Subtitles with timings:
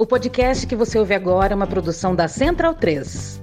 [0.00, 3.40] O podcast que você ouve agora é uma produção da Central 3.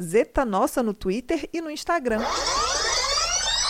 [0.02, 2.22] Zetanossa no Twitter e no Instagram.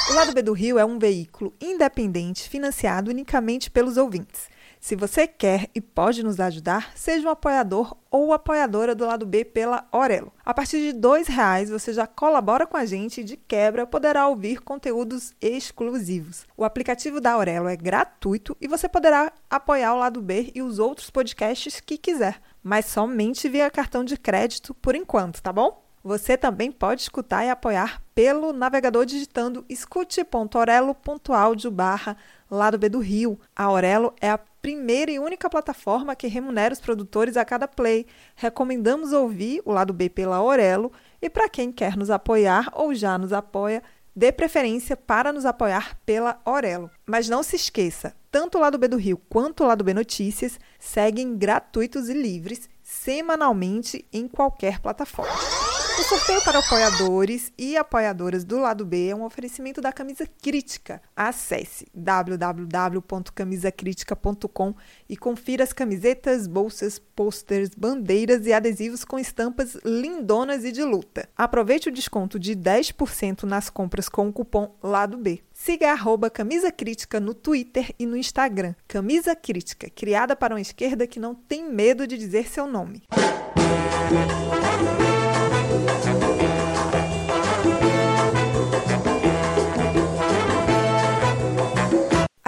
[0.09, 4.52] O Lado B do Rio é um veículo independente financiado unicamente pelos ouvintes.
[4.83, 9.45] Se você quer e pode nos ajudar, seja um apoiador ou apoiadora do lado B
[9.45, 10.33] pela Orelo.
[10.43, 14.27] A partir de R$ reais você já colabora com a gente e de quebra poderá
[14.27, 16.45] ouvir conteúdos exclusivos.
[16.57, 20.79] O aplicativo da Aurelo é gratuito e você poderá apoiar o lado B e os
[20.79, 25.81] outros podcasts que quiser, mas somente via cartão de crédito por enquanto, tá bom?
[26.03, 32.17] Você também pode escutar e apoiar pelo navegador digitando escute.orelo.audio barra
[32.51, 33.39] lado B do Rio.
[33.55, 38.07] A Aurelo é a primeira e única plataforma que remunera os produtores a cada play.
[38.33, 40.89] Recomendamos ouvir o lado B pela Aurelo
[41.21, 43.83] e para quem quer nos apoiar ou já nos apoia,
[44.15, 46.89] dê preferência para nos apoiar pela Aurelo.
[47.05, 50.57] Mas não se esqueça, tanto o lado B do Rio quanto o lado B Notícias
[50.79, 55.62] seguem gratuitos e livres semanalmente em qualquer plataforma.
[55.95, 60.99] O sorteio para apoiadores e apoiadoras do lado B é um oferecimento da Camisa Crítica.
[61.15, 64.73] Acesse www.camisacritica.com
[65.07, 71.29] e confira as camisetas, bolsas, posters, bandeiras e adesivos com estampas lindonas e de luta.
[71.37, 75.43] Aproveite o desconto de 10% nas compras com o cupom Lado B.
[75.53, 78.73] Siga arroba Camisa Crítica no Twitter e no Instagram.
[78.87, 83.03] Camisa Crítica, criada para uma esquerda que não tem medo de dizer seu nome.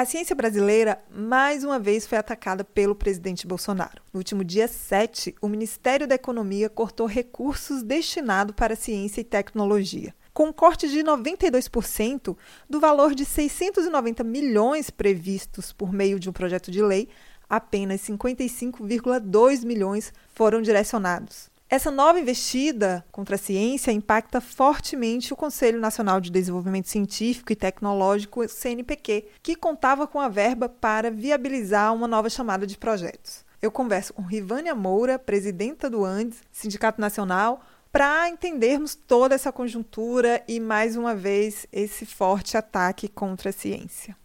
[0.06, 4.04] A ciência brasileira mais uma vez foi atacada pelo presidente Bolsonaro.
[4.14, 10.14] No último dia 7, o Ministério da Economia cortou recursos destinados para ciência e tecnologia.
[10.32, 12.38] Com um corte de 92%
[12.70, 17.10] do valor de 690 milhões previstos por meio de um projeto de lei,
[17.50, 21.50] apenas 55,2 milhões foram direcionados.
[21.68, 27.56] Essa nova investida contra a ciência impacta fortemente o Conselho Nacional de Desenvolvimento Científico e
[27.56, 33.44] Tecnológico, CNPq, que contava com a verba para viabilizar uma nova chamada de projetos.
[33.60, 40.44] Eu converso com Rivânia Moura, presidenta do Andes, Sindicato Nacional, para entendermos toda essa conjuntura
[40.48, 44.16] e, mais uma vez, esse forte ataque contra a ciência.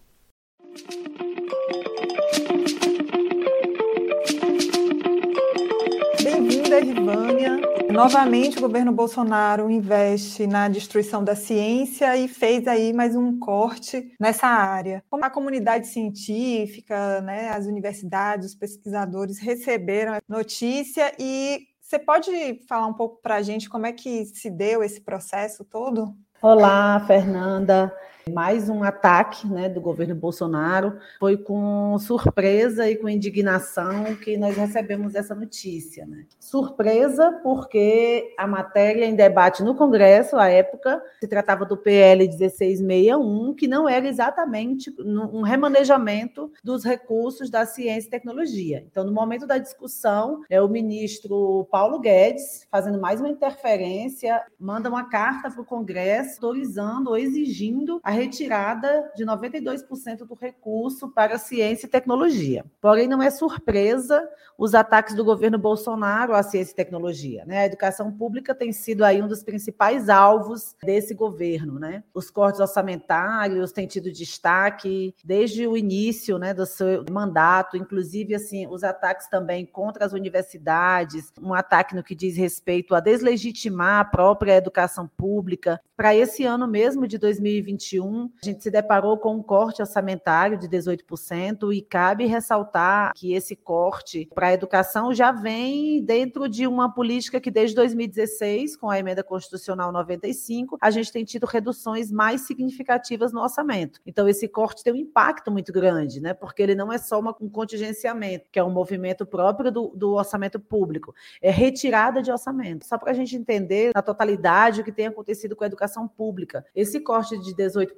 [6.71, 7.61] Bem-vinda, Rivânia.
[7.91, 14.15] Novamente, o governo Bolsonaro investe na destruição da ciência e fez aí mais um corte
[14.21, 15.03] nessa área.
[15.11, 22.31] Como a comunidade científica, né, as universidades, os pesquisadores receberam a notícia e você pode
[22.69, 26.15] falar um pouco para a gente como é que se deu esse processo todo?
[26.41, 27.93] Olá, Fernanda
[28.31, 30.99] mais um ataque né, do governo Bolsonaro.
[31.19, 36.07] Foi com surpresa e com indignação que nós recebemos essa notícia.
[36.07, 36.25] Né?
[36.39, 43.55] Surpresa porque a matéria em debate no Congresso, à época, se tratava do PL 1661,
[43.55, 48.85] que não era exatamente um remanejamento dos recursos da ciência e tecnologia.
[48.91, 54.89] Então, no momento da discussão, é o ministro Paulo Guedes, fazendo mais uma interferência, manda
[54.89, 61.39] uma carta para o Congresso autorizando ou exigindo a retirada de 92% do recurso para
[61.39, 62.65] ciência e tecnologia.
[62.81, 64.29] Porém, não é surpresa
[64.59, 67.45] os ataques do governo Bolsonaro à ciência e tecnologia.
[67.47, 67.61] Né?
[67.61, 71.79] A educação pública tem sido aí um dos principais alvos desse governo.
[71.79, 72.05] Né?
[72.13, 78.67] Os cortes orçamentários têm tido destaque desde o início né, do seu mandato, inclusive assim,
[78.67, 84.05] os ataques também contra as universidades, um ataque no que diz respeito a deslegitimar a
[84.05, 85.81] própria educação pública.
[85.97, 88.10] Para esse ano mesmo de 2021,
[88.43, 93.57] a gente se deparou com um corte orçamentário de 18% e cabe ressaltar que esse
[93.57, 98.99] corte para a educação já vem dentro de uma política que desde 2016, com a
[98.99, 104.01] emenda constitucional 95, a gente tem tido reduções mais significativas no orçamento.
[104.07, 106.35] Então esse corte tem um impacto muito grande, né?
[106.35, 110.13] Porque ele não é só uma, um contingenciamento, que é um movimento próprio do, do
[110.13, 112.87] orçamento público, é retirada de orçamento.
[112.87, 116.65] Só para a gente entender na totalidade o que tem acontecido com a educação pública.
[116.75, 117.90] Esse corte de 18%,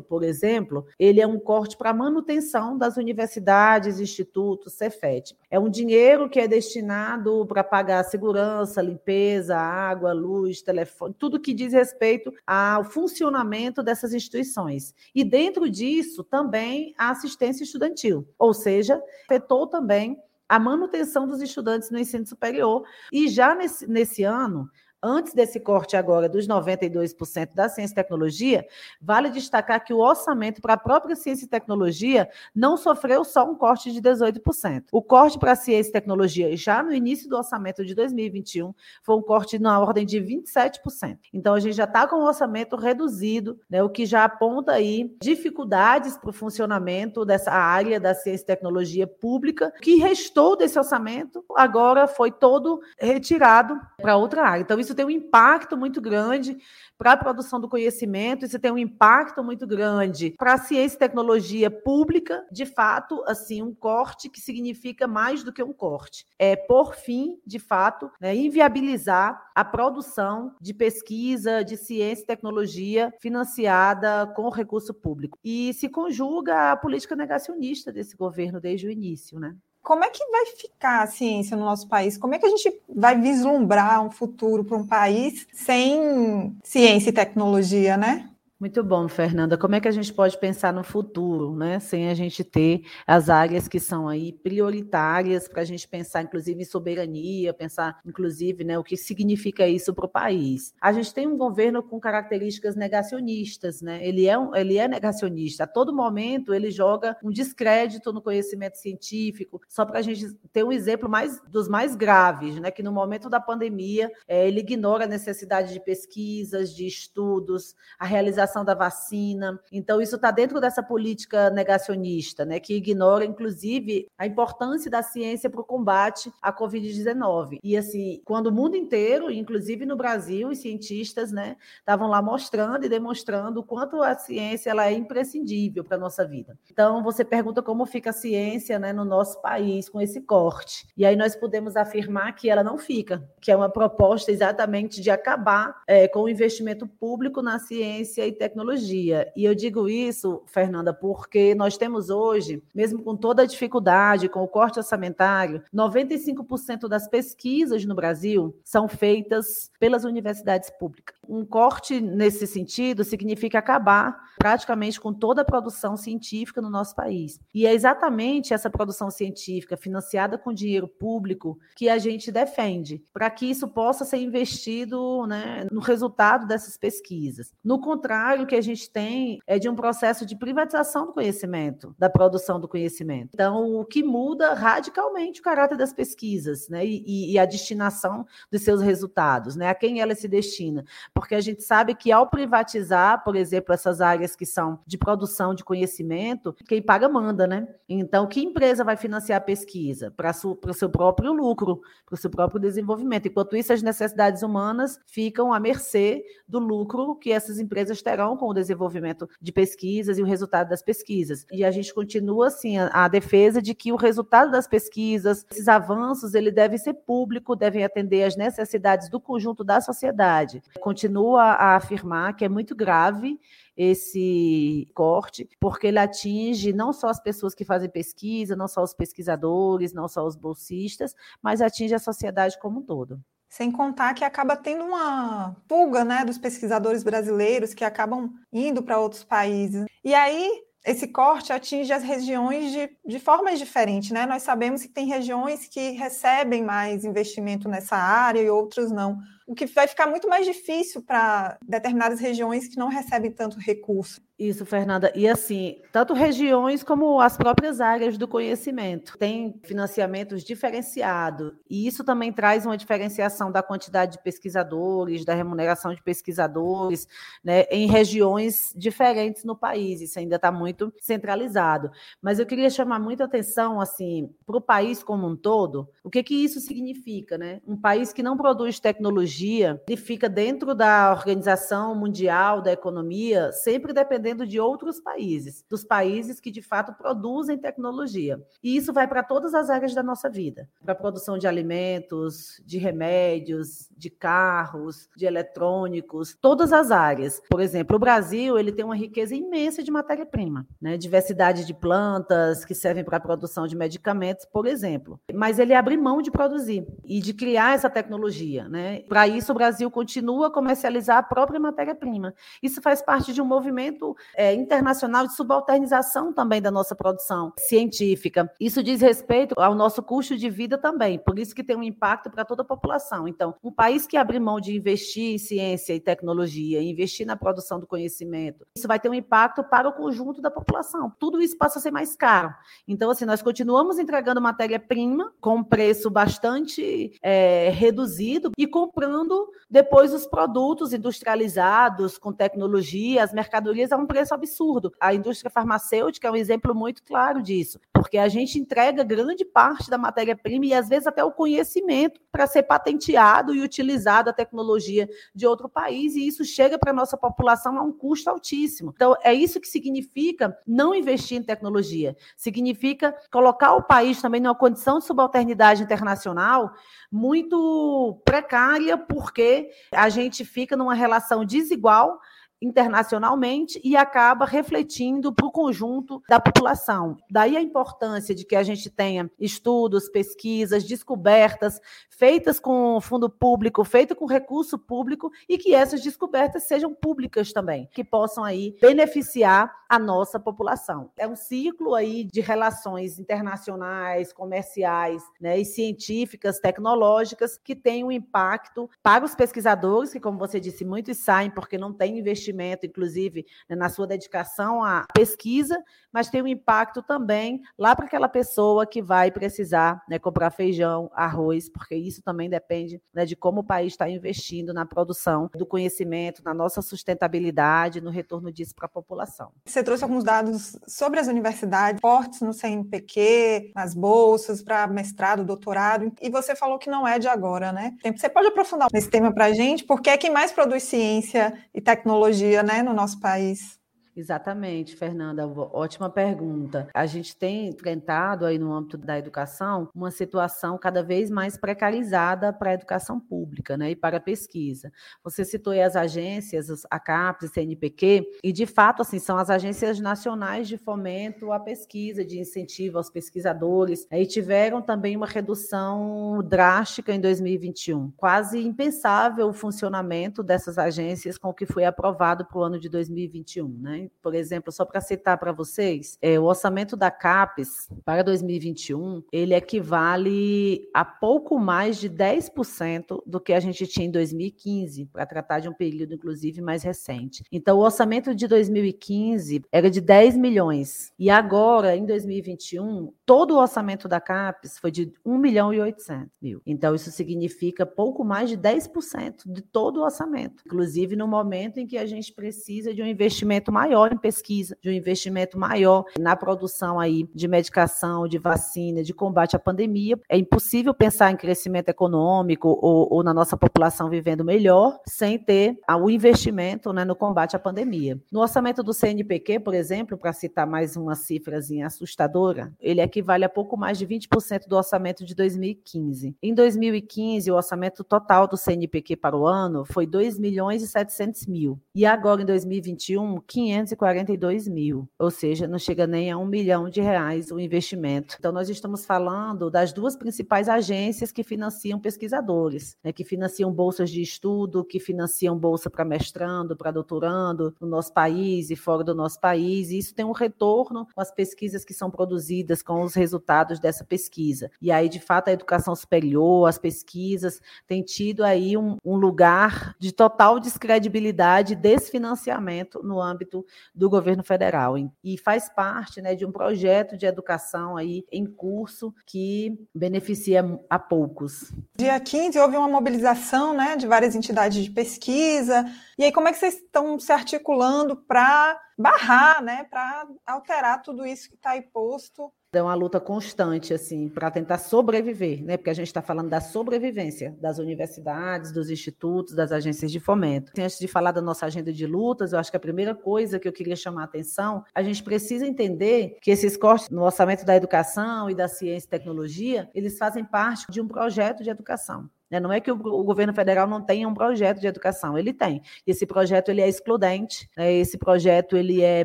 [0.00, 5.36] por exemplo, ele é um corte para manutenção das universidades, institutos, Cefet.
[5.50, 11.54] É um dinheiro que é destinado para pagar segurança, limpeza, água, luz, telefone, tudo que
[11.54, 14.94] diz respeito ao funcionamento dessas instituições.
[15.14, 21.90] E dentro disso também a assistência estudantil, ou seja, afetou também a manutenção dos estudantes
[21.90, 22.84] no ensino superior.
[23.12, 24.68] E já nesse, nesse ano,
[25.04, 28.66] antes desse corte agora dos 92% da ciência e tecnologia,
[29.00, 33.54] vale destacar que o orçamento para a própria ciência e tecnologia não sofreu só um
[33.54, 34.84] corte de 18%.
[34.90, 38.72] O corte para a ciência e tecnologia, já no início do orçamento de 2021,
[39.02, 41.18] foi um corte na ordem de 27%.
[41.32, 45.14] Então, a gente já está com o orçamento reduzido, né, o que já aponta aí
[45.20, 49.72] dificuldades para o funcionamento dessa área da ciência e tecnologia pública.
[49.76, 54.62] O que restou desse orçamento agora foi todo retirado para outra área.
[54.62, 56.56] Então, isso isso tem um impacto muito grande
[56.96, 60.98] para a produção do conhecimento, isso tem um impacto muito grande para a ciência e
[60.98, 66.24] tecnologia pública, de fato, assim, um corte que significa mais do que um corte.
[66.38, 73.12] É, por fim, de fato, né, inviabilizar a produção de pesquisa, de ciência e tecnologia
[73.20, 75.38] financiada com recurso público.
[75.42, 79.56] E se conjuga a política negacionista desse governo desde o início, né?
[79.84, 82.16] Como é que vai ficar a ciência no nosso país?
[82.16, 87.12] Como é que a gente vai vislumbrar um futuro para um país sem ciência e
[87.12, 88.30] tecnologia, né?
[88.60, 89.58] Muito bom, Fernanda.
[89.58, 91.80] Como é que a gente pode pensar no futuro, né?
[91.80, 96.62] Sem a gente ter as áreas que são aí prioritárias para a gente pensar, inclusive,
[96.62, 100.72] em soberania, pensar, inclusive, né, o que significa isso para o país.
[100.80, 103.98] A gente tem um governo com características negacionistas, né?
[104.06, 105.64] Ele é, um, ele é negacionista.
[105.64, 109.60] A todo momento ele joga um descrédito no conhecimento científico.
[109.68, 112.70] Só para a gente ter um exemplo mais dos mais graves, né?
[112.70, 118.06] Que no momento da pandemia é, ele ignora a necessidade de pesquisas, de estudos, a
[118.06, 119.58] realização da vacina.
[119.72, 125.48] Então, isso está dentro dessa política negacionista, né, que ignora, inclusive, a importância da ciência
[125.48, 127.58] para o combate à Covid-19.
[127.62, 132.84] E, assim, quando o mundo inteiro, inclusive no Brasil, os cientistas né, estavam lá mostrando
[132.84, 136.58] e demonstrando o quanto a ciência ela é imprescindível para a nossa vida.
[136.70, 140.86] Então, você pergunta como fica a ciência né, no nosso país com esse corte.
[140.96, 145.10] E aí nós podemos afirmar que ela não fica, que é uma proposta exatamente de
[145.10, 149.32] acabar é, com o investimento público na ciência e tecnologia.
[149.36, 154.42] E eu digo isso, Fernanda, porque nós temos hoje, mesmo com toda a dificuldade, com
[154.42, 161.16] o corte orçamentário, 95% das pesquisas no Brasil são feitas pelas universidades públicas.
[161.28, 167.40] Um corte nesse sentido significa acabar praticamente com toda a produção científica no nosso país.
[167.54, 173.30] E é exatamente essa produção científica financiada com dinheiro público que a gente defende, para
[173.30, 177.52] que isso possa ser investido né, no resultado dessas pesquisas.
[177.64, 181.12] No contrário, contrário, o que a gente tem é de um processo de privatização do
[181.12, 183.30] conhecimento, da produção do conhecimento.
[183.34, 186.84] Então, o que muda radicalmente o caráter das pesquisas, né?
[186.86, 189.68] E, e a destinação dos seus resultados, né?
[189.68, 190.84] A quem ela se destina.
[191.12, 195.54] Porque a gente sabe que ao privatizar, por exemplo, essas áreas que são de produção
[195.54, 197.68] de conhecimento, quem paga manda, né?
[197.86, 200.10] Então, que empresa vai financiar a pesquisa?
[200.10, 203.28] Para o seu próprio lucro, para o seu próprio desenvolvimento.
[203.28, 208.46] Enquanto isso, as necessidades humanas ficam à mercê do lucro que essas empresas terão com
[208.46, 211.46] o desenvolvimento de pesquisas e o resultado das pesquisas.
[211.52, 215.68] E a gente continua assim a, a defesa de que o resultado das pesquisas, esses
[215.68, 220.62] avanços, ele deve ser público, devem atender às necessidades do conjunto da sociedade.
[220.80, 223.38] Continua a afirmar que é muito grave
[223.76, 228.94] esse corte, porque ele atinge não só as pessoas que fazem pesquisa, não só os
[228.94, 233.20] pesquisadores, não só os bolsistas, mas atinge a sociedade como um todo.
[233.54, 238.98] Sem contar que acaba tendo uma fuga né, dos pesquisadores brasileiros que acabam indo para
[238.98, 239.84] outros países.
[240.02, 240.50] E aí,
[240.84, 244.26] esse corte atinge as regiões de, de formas diferentes, né?
[244.26, 249.54] Nós sabemos que tem regiões que recebem mais investimento nessa área e outras não o
[249.54, 254.20] que vai ficar muito mais difícil para determinadas regiões que não recebem tanto recurso.
[254.36, 255.12] Isso, Fernanda.
[255.14, 261.52] E assim, tanto regiões como as próprias áreas do conhecimento têm financiamentos diferenciados.
[261.70, 267.06] E isso também traz uma diferenciação da quantidade de pesquisadores, da remuneração de pesquisadores,
[267.44, 270.00] né, em regiões diferentes no país.
[270.00, 271.92] Isso ainda está muito centralizado.
[272.20, 275.88] Mas eu queria chamar muita atenção assim para o país como um todo.
[276.02, 277.60] O que, que isso significa, né?
[277.64, 283.92] Um país que não produz tecnologia ele fica dentro da Organização Mundial da Economia, sempre
[283.92, 288.40] dependendo de outros países, dos países que de fato produzem tecnologia.
[288.62, 292.62] E isso vai para todas as áreas da nossa vida, para a produção de alimentos,
[292.64, 297.42] de remédios, de carros, de eletrônicos, todas as áreas.
[297.50, 300.96] Por exemplo, o Brasil, ele tem uma riqueza imensa de matéria-prima, né?
[300.96, 305.20] Diversidade de plantas que servem para a produção de medicamentos, por exemplo.
[305.32, 309.00] Mas ele abre mão de produzir e de criar essa tecnologia, né?
[309.08, 312.34] Para isso, o Brasil continua a comercializar a própria matéria-prima.
[312.62, 318.50] Isso faz parte de um movimento é, internacional de subalternização também da nossa produção científica.
[318.60, 322.30] Isso diz respeito ao nosso custo de vida também, por isso que tem um impacto
[322.30, 323.26] para toda a população.
[323.28, 327.78] Então, um país que abre mão de investir em ciência e tecnologia, investir na produção
[327.78, 331.12] do conhecimento, isso vai ter um impacto para o conjunto da população.
[331.18, 332.54] Tudo isso passa a ser mais caro.
[332.86, 340.12] Então, assim, nós continuamos entregando matéria-prima com um preço bastante é, reduzido e comprando depois
[340.12, 344.92] os produtos industrializados com tecnologia, as mercadorias a preço absurdo.
[345.00, 349.90] A indústria farmacêutica é um exemplo muito claro disso, porque a gente entrega grande parte
[349.90, 355.08] da matéria-prima e às vezes até o conhecimento para ser patenteado e utilizado a tecnologia
[355.34, 358.92] de outro país, e isso chega para a nossa população a um custo altíssimo.
[358.94, 362.16] Então, é isso que significa não investir em tecnologia.
[362.36, 366.72] Significa colocar o país também numa condição de subalternidade internacional
[367.10, 372.20] muito precária, porque a gente fica numa relação desigual
[372.64, 377.16] internacionalmente e acaba refletindo para o conjunto da população.
[377.30, 383.84] Daí a importância de que a gente tenha estudos, pesquisas, descobertas feitas com fundo público,
[383.84, 389.74] feitas com recurso público e que essas descobertas sejam públicas também, que possam aí beneficiar
[389.88, 391.10] a nossa população.
[391.16, 398.12] É um ciclo aí de relações internacionais, comerciais, né, e científicas, tecnológicas que tem um
[398.12, 402.86] impacto para os pesquisadores, que como você disse, muitos saem porque não tem investimento investimento,
[402.86, 405.76] inclusive, né, na sua dedicação à pesquisa,
[406.12, 411.10] mas tem um impacto também lá para aquela pessoa que vai precisar né, comprar feijão,
[411.12, 415.66] arroz, porque isso também depende né, de como o país está investindo na produção do
[415.66, 419.50] conhecimento, na nossa sustentabilidade, no retorno disso para a população.
[419.66, 426.12] Você trouxe alguns dados sobre as universidades, portes no CNPq, nas bolsas para mestrado, doutorado,
[426.20, 427.96] e você falou que não é de agora, né?
[428.16, 429.84] Você pode aprofundar nesse tema para a gente?
[429.84, 433.78] Porque é quem mais produz ciência e tecnologia dia né, no nosso país.
[434.16, 436.86] Exatamente, Fernanda, ótima pergunta.
[436.94, 442.52] A gente tem enfrentado aí no âmbito da educação uma situação cada vez mais precarizada
[442.52, 444.92] para a educação pública, né, e para a pesquisa.
[445.24, 449.98] Você citou aí as agências, a CAPES, CNPq, e de fato assim são as agências
[449.98, 457.12] nacionais de fomento à pesquisa, de incentivo aos pesquisadores, e tiveram também uma redução drástica
[457.12, 458.12] em 2021.
[458.12, 462.88] Quase impensável o funcionamento dessas agências com o que foi aprovado para o ano de
[462.88, 464.03] 2021, né?
[464.22, 469.54] Por exemplo, só para citar para vocês, é, o orçamento da CAPES para 2021, ele
[469.54, 475.60] equivale a pouco mais de 10% do que a gente tinha em 2015, para tratar
[475.60, 477.42] de um período, inclusive, mais recente.
[477.50, 481.12] Então, o orçamento de 2015 era de 10 milhões.
[481.18, 486.28] E agora, em 2021, todo o orçamento da CAPES foi de 1 milhão e 800
[486.40, 486.60] mil.
[486.66, 490.62] Então, isso significa pouco mais de 10% de todo o orçamento.
[490.66, 494.76] Inclusive, no momento em que a gente precisa de um investimento maior maior em pesquisa,
[494.82, 500.18] de um investimento maior na produção aí de medicação, de vacina, de combate à pandemia.
[500.28, 505.78] É impossível pensar em crescimento econômico ou, ou na nossa população vivendo melhor sem ter
[506.00, 508.20] o investimento né, no combate à pandemia.
[508.32, 513.48] No orçamento do CNPq, por exemplo, para citar mais uma cifrazinha assustadora, ele equivale a
[513.48, 516.34] pouco mais de 20% do orçamento de 2015.
[516.42, 521.46] Em 2015, o orçamento total do CNPq para o ano foi 2 milhões e 700
[521.46, 521.78] mil.
[521.94, 526.88] E agora, em 2021, 500 242 mil, ou seja, não chega nem a um milhão
[526.88, 528.36] de reais o investimento.
[528.38, 534.10] Então, nós estamos falando das duas principais agências que financiam pesquisadores, né, que financiam bolsas
[534.10, 539.14] de estudo, que financiam bolsa para mestrando, para doutorando no nosso país e fora do
[539.14, 539.90] nosso país.
[539.90, 544.04] E isso tem um retorno com as pesquisas que são produzidas, com os resultados dessa
[544.04, 544.70] pesquisa.
[544.80, 549.94] E aí, de fato, a educação superior, as pesquisas, têm tido aí um, um lugar
[549.98, 553.64] de total descredibilidade, desfinanciamento no âmbito
[553.94, 554.94] do governo federal.
[555.22, 560.98] E faz parte né, de um projeto de educação aí em curso que beneficia a
[560.98, 561.72] poucos.
[561.96, 565.84] Dia 15 houve uma mobilização né, de várias entidades de pesquisa.
[566.18, 571.26] E aí, como é que vocês estão se articulando para barrar, né, para alterar tudo
[571.26, 575.76] isso que está aí posto é uma luta constante, assim, para tentar sobreviver, né?
[575.76, 580.72] Porque a gente está falando da sobrevivência das universidades, dos institutos, das agências de fomento.
[580.78, 583.68] Antes de falar da nossa agenda de lutas, eu acho que a primeira coisa que
[583.68, 587.76] eu queria chamar a atenção, a gente precisa entender que esses cortes no orçamento da
[587.76, 592.28] educação e da ciência e tecnologia, eles fazem parte de um projeto de educação.
[592.50, 592.60] Né?
[592.60, 595.82] Não é que o, o, governo federal não tenha um projeto de educação, ele tem.
[596.06, 597.92] Esse projeto ele é excludente, né?
[597.92, 599.24] esse projeto ele é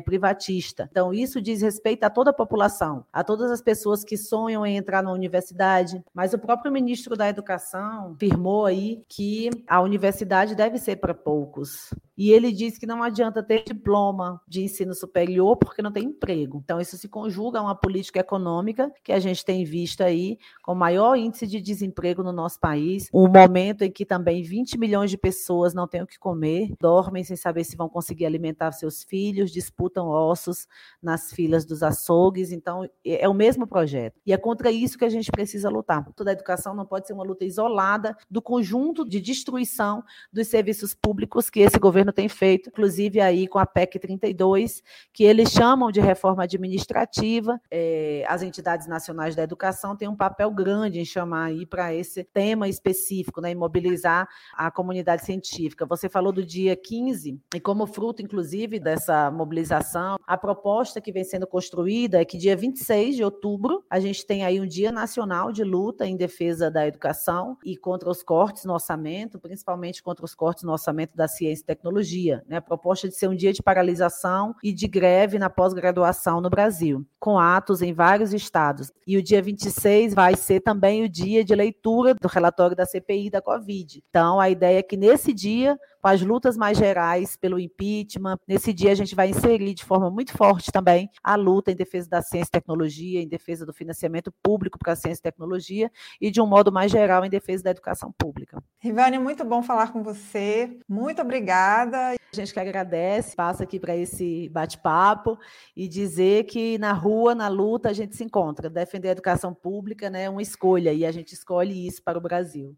[0.00, 0.88] privatista.
[0.90, 4.76] Então isso diz respeito a toda a população, a todas as pessoas que sonham em
[4.76, 6.02] entrar na universidade.
[6.14, 11.90] Mas o próprio ministro da Educação afirmou aí que a universidade deve ser para poucos.
[12.20, 16.60] E ele diz que não adianta ter diploma de ensino superior porque não tem emprego.
[16.62, 20.74] Então, isso se conjuga a uma política econômica que a gente tem visto aí com
[20.74, 25.18] maior índice de desemprego no nosso país, um momento em que também 20 milhões de
[25.18, 29.50] pessoas não têm o que comer, dormem sem saber se vão conseguir alimentar seus filhos,
[29.50, 30.66] disputam ossos
[31.02, 32.52] nas filas dos açougues.
[32.52, 34.20] Então, é, é o mesmo projeto.
[34.24, 36.04] E é contra isso que a gente precisa lutar.
[36.14, 40.02] Toda a educação não pode ser uma luta isolada do conjunto de destruição
[40.32, 45.24] dos serviços públicos que esse governo tem feito, inclusive aí com a PEC 32, que
[45.24, 47.60] eles chamam de reforma administrativa.
[47.70, 52.22] É, as entidades nacionais da educação têm um papel grande em chamar aí para esse
[52.22, 52.99] tema específico,
[53.40, 55.86] né, mobilizar a comunidade científica.
[55.86, 61.24] Você falou do dia 15, e como fruto, inclusive, dessa mobilização, a proposta que vem
[61.24, 65.52] sendo construída é que dia 26 de outubro a gente tem aí um dia nacional
[65.52, 70.34] de luta em defesa da educação e contra os cortes no orçamento, principalmente contra os
[70.34, 72.56] cortes no orçamento da ciência e tecnologia tecnologia, né?
[72.56, 77.04] A proposta de ser um dia de paralisação e de greve na pós-graduação no Brasil,
[77.18, 78.92] com atos em vários estados.
[79.06, 83.30] E o dia 26 vai ser também o dia de leitura do relatório da CPI
[83.30, 84.02] da Covid.
[84.08, 88.38] Então, a ideia é que nesse dia com as lutas mais gerais pelo impeachment.
[88.46, 92.08] Nesse dia, a gente vai inserir de forma muito forte também a luta em defesa
[92.08, 96.30] da ciência e tecnologia, em defesa do financiamento público para a ciência e tecnologia e,
[96.30, 98.62] de um modo mais geral, em defesa da educação pública.
[98.78, 100.78] Rivane, muito bom falar com você.
[100.88, 102.12] Muito obrigada.
[102.12, 105.36] A gente que agradece, passa aqui para esse bate-papo
[105.76, 108.70] e dizer que na rua, na luta, a gente se encontra.
[108.70, 112.20] Defender a educação pública né, é uma escolha e a gente escolhe isso para o
[112.20, 112.76] Brasil.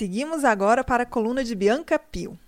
[0.00, 2.38] Seguimos agora para a coluna de Bianca Pio.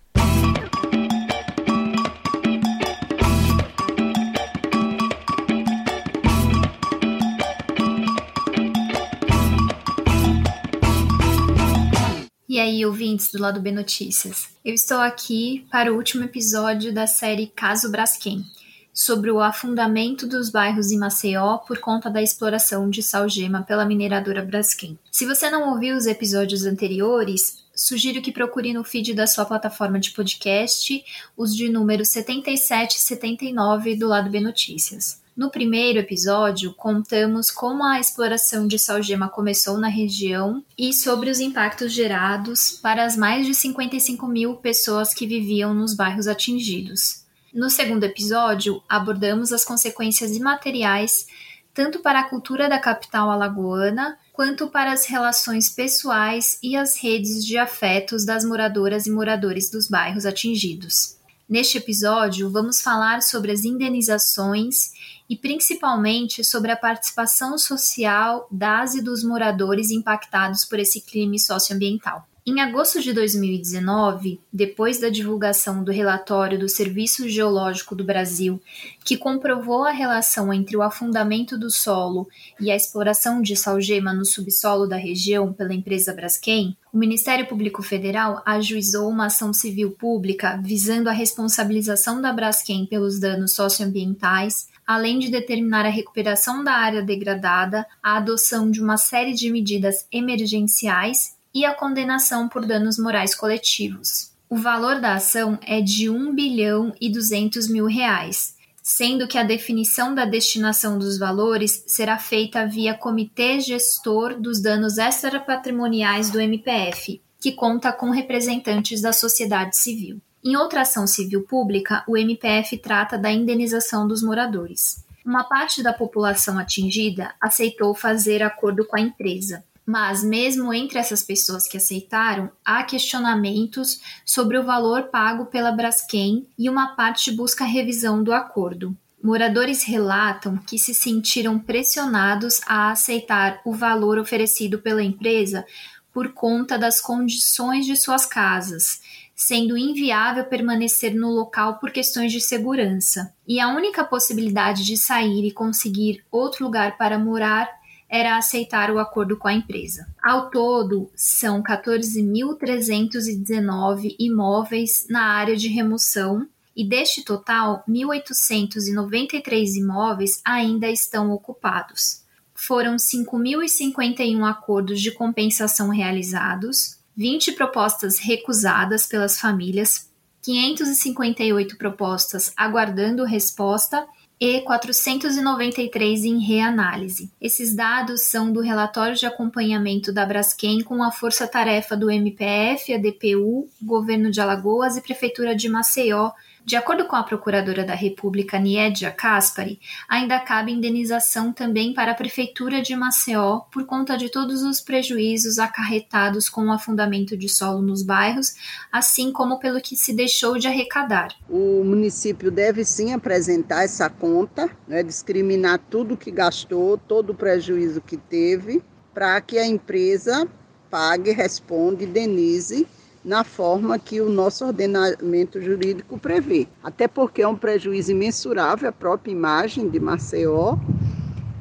[12.48, 14.48] E aí, ouvintes do Lado B Notícias.
[14.64, 18.46] Eu estou aqui para o último episódio da série Caso Braskem,
[18.92, 24.42] sobre o afundamento dos bairros em Maceió por conta da exploração de salgema pela mineradora
[24.42, 24.98] Braskem.
[25.10, 29.98] Se você não ouviu os episódios anteriores, sugiro que procure no feed da sua plataforma
[29.98, 31.02] de podcast
[31.36, 35.22] os de número 77 e 79 do lado B Notícias.
[35.34, 41.40] No primeiro episódio, contamos como a exploração de salgema começou na região e sobre os
[41.40, 47.21] impactos gerados para as mais de 55 mil pessoas que viviam nos bairros atingidos.
[47.52, 51.26] No segundo episódio, abordamos as consequências imateriais
[51.74, 57.44] tanto para a cultura da capital alagoana quanto para as relações pessoais e as redes
[57.44, 61.16] de afetos das moradoras e moradores dos bairros atingidos.
[61.48, 64.92] Neste episódio, vamos falar sobre as indenizações
[65.28, 72.26] e principalmente sobre a participação social das e dos moradores impactados por esse crime socioambiental.
[72.44, 78.60] Em agosto de 2019, depois da divulgação do relatório do Serviço Geológico do Brasil,
[79.04, 82.28] que comprovou a relação entre o afundamento do solo
[82.58, 87.80] e a exploração de salgema no subsolo da região pela empresa Braskem, o Ministério Público
[87.80, 95.20] Federal ajuizou uma ação civil pública visando a responsabilização da Braskem pelos danos socioambientais além
[95.20, 101.40] de determinar a recuperação da área degradada, a adoção de uma série de medidas emergenciais
[101.54, 104.32] e a condenação por danos morais coletivos.
[104.48, 109.44] O valor da ação é de 1 bilhão e 200 mil reais, sendo que a
[109.44, 117.22] definição da destinação dos valores será feita via Comitê Gestor dos Danos Extrapatrimoniais do MPF,
[117.40, 120.20] que conta com representantes da sociedade civil.
[120.44, 125.04] Em outra ação civil pública, o MPF trata da indenização dos moradores.
[125.24, 131.22] Uma parte da população atingida aceitou fazer acordo com a empresa, mas, mesmo entre essas
[131.22, 137.64] pessoas que aceitaram, há questionamentos sobre o valor pago pela Braskem e uma parte busca
[137.64, 138.96] revisão do acordo.
[139.22, 145.64] Moradores relatam que se sentiram pressionados a aceitar o valor oferecido pela empresa
[146.12, 149.00] por conta das condições de suas casas,
[149.34, 153.32] sendo inviável permanecer no local por questões de segurança.
[153.46, 157.68] E a única possibilidade de sair e conseguir outro lugar para morar
[158.12, 160.06] era aceitar o acordo com a empresa.
[160.22, 166.46] Ao todo, são 14.319 imóveis na área de remoção
[166.76, 172.20] e deste total, 1.893 imóveis ainda estão ocupados.
[172.54, 180.10] Foram 5.051 acordos de compensação realizados, 20 propostas recusadas pelas famílias,
[180.42, 184.06] 558 propostas aguardando resposta
[184.44, 187.30] e 493 em reanálise.
[187.40, 192.98] Esses dados são do relatório de acompanhamento da Braskem com a força-tarefa do MPF, a
[192.98, 196.32] DPU, Governo de Alagoas e Prefeitura de Maceió
[196.64, 202.14] de acordo com a Procuradora da República Niedia Caspari, ainda cabe indenização também para a
[202.14, 207.82] Prefeitura de Maceió por conta de todos os prejuízos acarretados com o afundamento de solo
[207.82, 208.54] nos bairros,
[208.92, 211.34] assim como pelo que se deixou de arrecadar.
[211.48, 218.00] O município deve sim apresentar essa conta, né, discriminar tudo que gastou, todo o prejuízo
[218.00, 220.48] que teve, para que a empresa
[220.88, 222.86] pague, responda, indenize
[223.24, 226.66] na forma que o nosso ordenamento jurídico prevê.
[226.82, 230.76] Até porque é um prejuízo imensurável à própria imagem de Maceió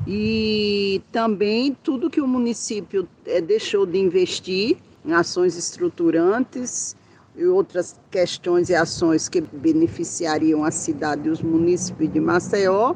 [0.08, 6.96] e também tudo que o município eh, deixou de investir em ações estruturantes
[7.36, 12.96] e outras questões e ações que beneficiariam a cidade e os municípios de Maceió,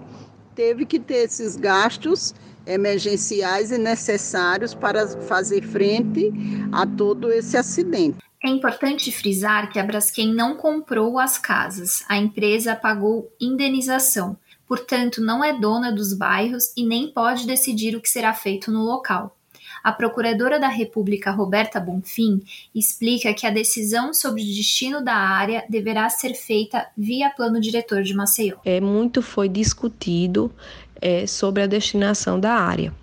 [0.54, 2.34] teve que ter esses gastos
[2.66, 6.32] emergenciais e necessários para fazer frente
[6.72, 8.18] a todo esse acidente.
[8.46, 15.20] É importante frisar que a Braskem não comprou as casas, a empresa pagou indenização, portanto,
[15.20, 19.36] não é dona dos bairros e nem pode decidir o que será feito no local.
[19.84, 22.40] A Procuradora da República, Roberta Bonfim,
[22.74, 28.04] explica que a decisão sobre o destino da área deverá ser feita via plano diretor
[28.04, 28.58] de Maceió.
[28.64, 30.54] É, muito foi discutido
[31.02, 32.94] é, sobre a destinação da área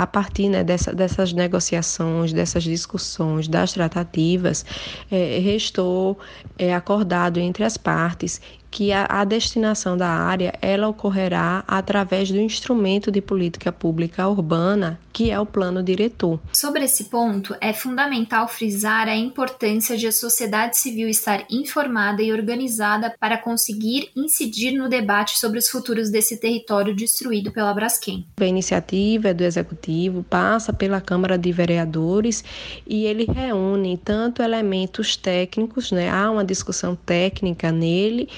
[0.00, 4.64] a partir né, dessa, dessas negociações, dessas discussões, das tratativas,
[5.10, 6.18] é, restou
[6.58, 12.38] é, acordado entre as partes que a, a, destinação da área ela ocorrerá através do
[12.38, 16.38] instrumento de política pública urbana, que é o plano diretor.
[16.52, 22.32] Sobre esse ponto, é fundamental frisar a importância de a sociedade civil estar informada e
[22.32, 28.24] organizada para conseguir incidir no debate sobre os futuros desse território destruído pela Braskem.
[28.40, 32.44] A iniciativa é do executivo, passa pela Câmara de Vereadores
[32.86, 36.08] e ele reúne tanto elementos técnicos, né?
[36.08, 38.28] Há uma discussão técnica nele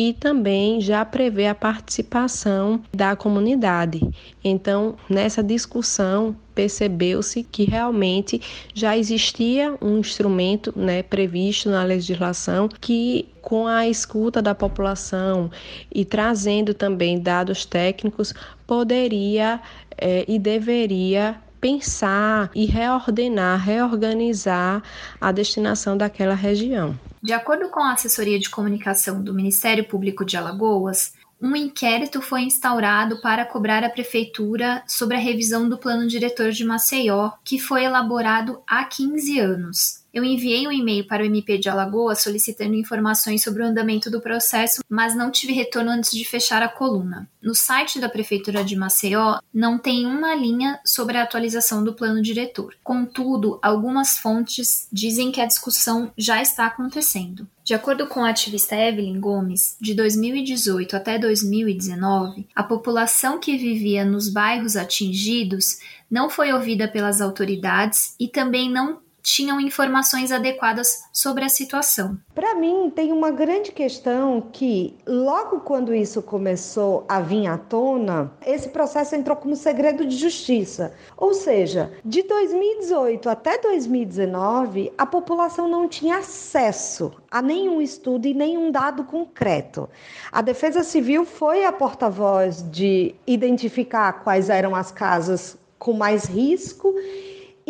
[0.00, 4.00] e também já prevê a participação da comunidade.
[4.42, 8.40] Então, nessa discussão, percebeu-se que realmente
[8.72, 15.50] já existia um instrumento né, previsto na legislação que, com a escuta da população
[15.94, 18.32] e trazendo também dados técnicos,
[18.66, 19.60] poderia
[19.98, 24.82] é, e deveria pensar e reordenar, reorganizar
[25.20, 26.98] a destinação daquela região.
[27.22, 32.42] De acordo com a assessoria de comunicação do Ministério Público de Alagoas, um inquérito foi
[32.42, 37.84] instaurado para cobrar a prefeitura sobre a revisão do plano diretor de Maceió, que foi
[37.84, 39.99] elaborado há 15 anos.
[40.12, 44.20] Eu enviei um e-mail para o MP de Alagoas solicitando informações sobre o andamento do
[44.20, 47.28] processo, mas não tive retorno antes de fechar a coluna.
[47.40, 52.20] No site da Prefeitura de Maceió não tem uma linha sobre a atualização do plano
[52.20, 52.74] diretor.
[52.82, 57.48] Contudo, algumas fontes dizem que a discussão já está acontecendo.
[57.62, 64.04] De acordo com a ativista Evelyn Gomes, de 2018 até 2019, a população que vivia
[64.04, 65.78] nos bairros atingidos
[66.10, 72.18] não foi ouvida pelas autoridades e também não tinham informações adequadas sobre a situação.
[72.34, 78.32] Para mim, tem uma grande questão que, logo quando isso começou a vir à tona,
[78.46, 80.94] esse processo entrou como segredo de justiça.
[81.16, 88.34] Ou seja, de 2018 até 2019, a população não tinha acesso a nenhum estudo e
[88.34, 89.88] nenhum dado concreto.
[90.32, 96.94] A Defesa Civil foi a porta-voz de identificar quais eram as casas com mais risco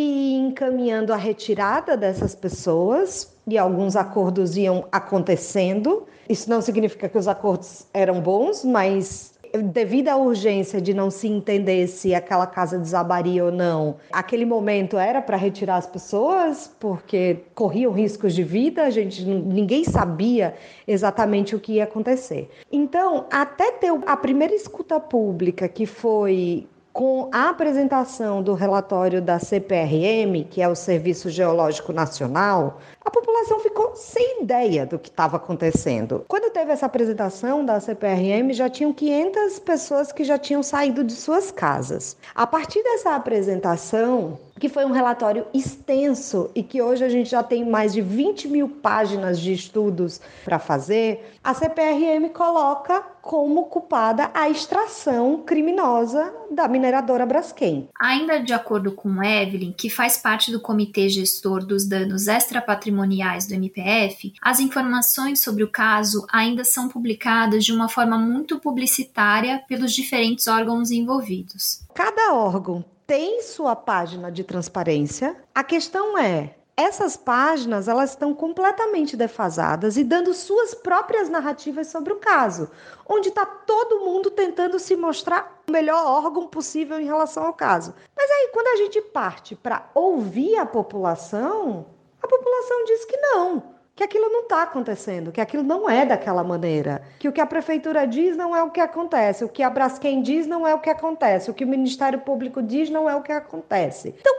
[0.00, 6.06] e encaminhando a retirada dessas pessoas, e alguns acordos iam acontecendo.
[6.28, 11.26] Isso não significa que os acordos eram bons, mas devido à urgência de não se
[11.26, 17.38] entender se aquela casa desabaria ou não, aquele momento era para retirar as pessoas, porque
[17.54, 20.54] corriam riscos de vida, a gente ninguém sabia
[20.86, 22.48] exatamente o que ia acontecer.
[22.70, 29.38] Então, até ter a primeira escuta pública, que foi com a apresentação do relatório da
[29.38, 35.36] CPRM, que é o Serviço Geológico Nacional, a população ficou sem ideia do que estava
[35.36, 36.24] acontecendo.
[36.26, 41.12] Quando teve essa apresentação da CPRM, já tinham 500 pessoas que já tinham saído de
[41.12, 42.16] suas casas.
[42.34, 47.42] A partir dessa apresentação, que foi um relatório extenso e que hoje a gente já
[47.42, 54.30] tem mais de 20 mil páginas de estudos para fazer, a CPRM coloca como culpada
[54.34, 57.88] a extração criminosa da mineradora Braskem.
[57.98, 63.54] Ainda de acordo com Evelyn, que faz parte do comitê gestor dos danos extrapatrimoniais do
[63.54, 69.92] MPF, as informações sobre o caso ainda são publicadas de uma forma muito publicitária pelos
[69.92, 71.82] diferentes órgãos envolvidos.
[71.94, 75.36] Cada órgão tem sua página de transparência.
[75.52, 82.12] A questão é, essas páginas elas estão completamente defasadas e dando suas próprias narrativas sobre
[82.12, 82.70] o caso,
[83.08, 87.92] onde está todo mundo tentando se mostrar o melhor órgão possível em relação ao caso.
[88.16, 91.86] Mas aí, quando a gente parte para ouvir a população,
[92.22, 96.42] a população diz que não que aquilo não está acontecendo, que aquilo não é daquela
[96.42, 99.68] maneira, que o que a prefeitura diz não é o que acontece, o que a
[99.68, 103.14] Braskem diz não é o que acontece, o que o Ministério Público diz não é
[103.14, 104.14] o que acontece.
[104.18, 104.34] Então,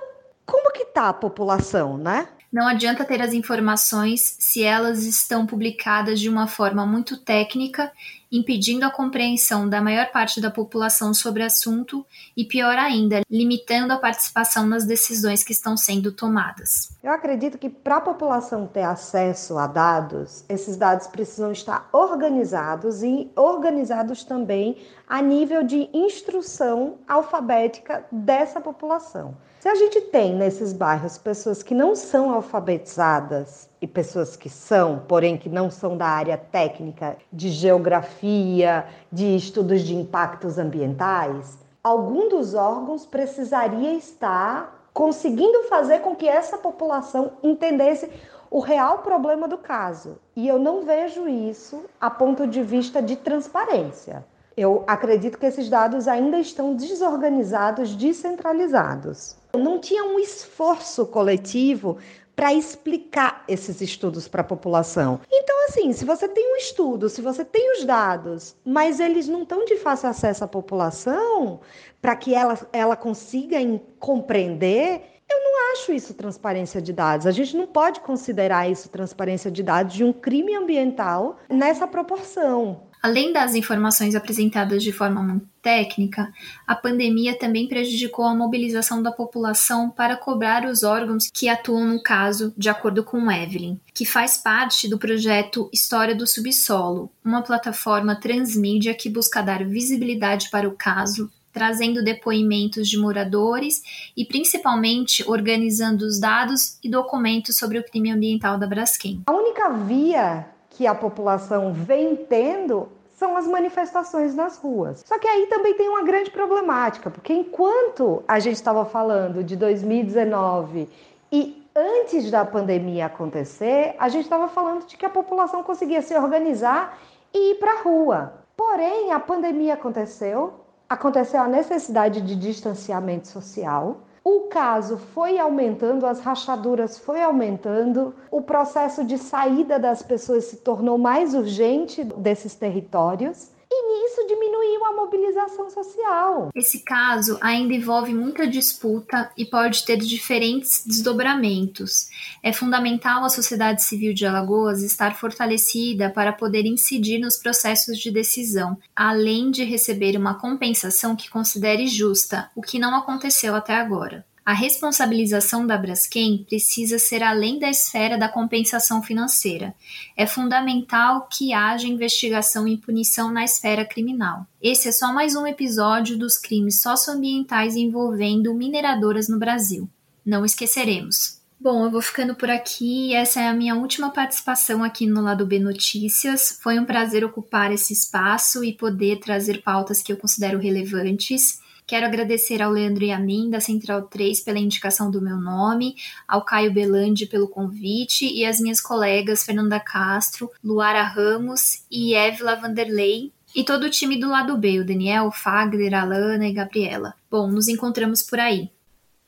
[0.47, 2.27] como que está a população, né?
[2.51, 7.91] Não adianta ter as informações se elas estão publicadas de uma forma muito técnica,
[8.31, 13.91] impedindo a compreensão da maior parte da população sobre o assunto e, pior ainda, limitando
[13.91, 16.89] a participação nas decisões que estão sendo tomadas.
[17.03, 23.03] Eu acredito que para a população ter acesso a dados, esses dados precisam estar organizados
[23.03, 24.77] e organizados também
[25.11, 29.35] a nível de instrução alfabética dessa população.
[29.59, 35.03] Se a gente tem nesses bairros pessoas que não são alfabetizadas e pessoas que são,
[35.09, 42.29] porém que não são da área técnica de geografia, de estudos de impactos ambientais, algum
[42.29, 48.09] dos órgãos precisaria estar conseguindo fazer com que essa população entendesse
[48.49, 50.17] o real problema do caso.
[50.37, 54.25] E eu não vejo isso a ponto de vista de transparência.
[54.55, 59.37] Eu acredito que esses dados ainda estão desorganizados, descentralizados.
[59.53, 61.97] Não tinha um esforço coletivo
[62.35, 65.19] para explicar esses estudos para a população.
[65.31, 69.43] Então, assim, se você tem um estudo, se você tem os dados, mas eles não
[69.43, 71.59] estão de fácil acesso à população,
[72.01, 73.57] para que ela, ela consiga
[73.99, 77.27] compreender, eu não acho isso transparência de dados.
[77.27, 82.90] A gente não pode considerar isso transparência de dados de um crime ambiental nessa proporção.
[83.01, 86.31] Além das informações apresentadas de forma muito técnica,
[86.67, 92.01] a pandemia também prejudicou a mobilização da população para cobrar os órgãos que atuam no
[92.01, 98.15] caso, de acordo com Evelyn, que faz parte do projeto História do Subsolo, uma plataforma
[98.15, 103.81] transmídia que busca dar visibilidade para o caso, trazendo depoimentos de moradores
[104.15, 109.23] e principalmente organizando os dados e documentos sobre o crime ambiental da Braskem.
[109.25, 115.03] A única via que a população vem tendo são as manifestações nas ruas.
[115.05, 119.55] Só que aí também tem uma grande problemática, porque enquanto a gente estava falando de
[119.55, 120.89] 2019
[121.31, 126.15] e antes da pandemia acontecer, a gente estava falando de que a população conseguia se
[126.15, 126.97] organizar
[127.33, 128.33] e ir para a rua.
[128.57, 130.53] Porém, a pandemia aconteceu,
[130.89, 138.41] aconteceu a necessidade de distanciamento social, o caso foi aumentando, as rachaduras foi aumentando, o
[138.41, 144.93] processo de saída das pessoas se tornou mais urgente desses territórios e nisso diminuiu a
[144.93, 146.49] mobilização social.
[146.53, 152.09] Esse caso ainda envolve muita disputa e pode ter diferentes desdobramentos.
[152.43, 158.11] É fundamental a sociedade civil de Alagoas estar fortalecida para poder incidir nos processos de
[158.11, 164.25] decisão, além de receber uma compensação que considere justa, o que não aconteceu até agora.
[164.43, 169.75] A responsabilização da Braskem precisa ser além da esfera da compensação financeira.
[170.17, 174.47] É fundamental que haja investigação e punição na esfera criminal.
[174.59, 179.87] Esse é só mais um episódio dos crimes socioambientais envolvendo mineradoras no Brasil.
[180.25, 181.39] Não esqueceremos.
[181.59, 183.13] Bom, eu vou ficando por aqui.
[183.13, 186.57] Essa é a minha última participação aqui no Lado B Notícias.
[186.63, 191.59] Foi um prazer ocupar esse espaço e poder trazer pautas que eu considero relevantes.
[191.91, 195.97] Quero agradecer ao Leandro e a mim, da Central 3, pela indicação do meu nome,
[196.25, 202.55] ao Caio Belandi pelo convite e às minhas colegas Fernanda Castro, Luara Ramos e Évila
[202.55, 206.53] Vanderlei, e todo o time do lado B, o Daniel, o Fagner, a Lana e
[206.53, 207.13] Gabriela.
[207.29, 208.69] Bom, nos encontramos por aí.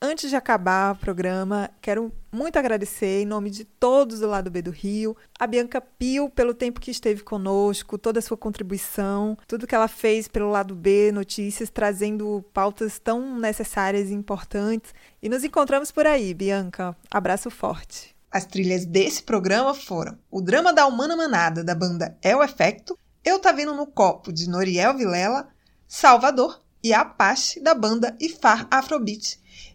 [0.06, 4.62] Antes de acabar o programa, quero muito agradecer, em nome de todos do lado B
[4.62, 9.66] do Rio, a Bianca Pio pelo tempo que esteve conosco, toda a sua contribuição, tudo
[9.66, 14.94] que ela fez pelo lado B Notícias, trazendo pautas tão necessárias e importantes.
[15.22, 16.94] E nos encontramos por aí, Bianca.
[17.10, 18.14] Abraço forte.
[18.30, 23.00] As trilhas desse programa foram o Drama da Humana Manada, da banda É o Efecto,
[23.24, 25.48] Eu Tá Vendo no Copo, de Noriel Vilela,
[25.88, 29.42] Salvador e Apache, da banda Ifar Afrobeat.